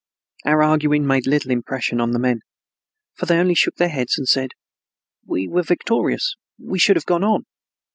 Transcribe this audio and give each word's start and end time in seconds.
Our 0.45 0.63
arguing 0.63 1.05
made 1.05 1.27
little 1.27 1.51
impression 1.51 2.01
on 2.01 2.09
the 2.09 2.17
men; 2.17 2.39
for 3.13 3.27
they 3.27 3.37
only 3.37 3.53
shook 3.53 3.75
their 3.75 3.87
heads 3.89 4.17
and 4.17 4.27
said, 4.27 4.53
"We 5.27 5.47
were 5.47 5.61
victorious, 5.61 6.33
we 6.57 6.79
should 6.79 6.95
have 6.95 7.05
gone 7.05 7.23
on." 7.23 7.45